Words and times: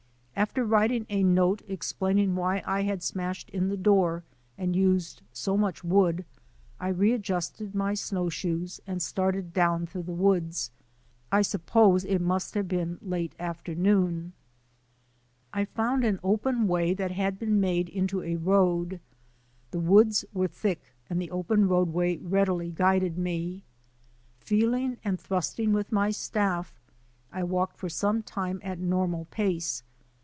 After 0.33 0.65
writing 0.65 1.05
a 1.07 1.21
note 1.21 1.61
explaining 1.67 2.35
why 2.35 2.63
I 2.65 2.81
had 2.81 3.03
smashed 3.03 3.51
in 3.51 3.67
the 3.67 3.77
door 3.77 4.23
and 4.57 4.75
used 4.75 5.21
so 5.31 5.55
much 5.55 5.83
wood, 5.83 6.25
I 6.79 6.87
readjusted 6.87 7.75
my 7.75 7.93
snowshoes 7.93 8.81
and 8.87 9.03
started 9.03 9.53
down 9.53 9.85
through 9.85 10.01
the 10.03 10.13
woods. 10.15 10.71
I 11.31 11.43
suppose 11.43 12.03
it 12.05 12.21
must 12.21 12.55
have 12.55 12.67
been 12.67 12.97
late 13.03 13.35
after 13.37 13.75
noon. 13.75 14.33
SNOW 15.53 15.53
BLINDED 15.53 15.53
ON 15.53 15.53
THE 15.53 15.55
SUMMIT 15.55 15.73
19 15.73 15.73
I 15.73 15.75
found 15.75 16.05
an 16.05 16.19
open 16.23 16.67
way 16.67 16.93
that 16.95 17.11
had 17.11 17.37
been 17.37 17.59
made 17.59 17.87
into 17.87 18.23
a 18.23 18.35
road. 18.37 18.99
The 19.69 19.79
woods 19.79 20.25
were 20.33 20.47
thick 20.47 20.95
and 21.07 21.21
the 21.21 21.29
open 21.29 21.67
road 21.67 21.89
way 21.89 22.17
readily 22.17 22.71
guided 22.71 23.15
me. 23.15 23.63
Feeling 24.39 24.97
and 25.03 25.19
thrusting 25.19 25.71
with 25.71 25.91
my 25.91 26.09
staff, 26.09 26.79
I 27.31 27.43
walked 27.43 27.77
for 27.77 27.89
some 27.89 28.23
time 28.23 28.59
at 28.63 28.79
normal 28.79 29.25
pace. 29.25 29.83